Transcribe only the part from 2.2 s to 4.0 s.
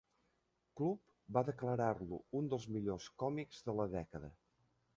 un dels millors còmics de la